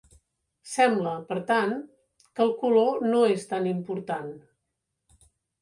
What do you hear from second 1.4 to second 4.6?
tant, que el color no és tan important.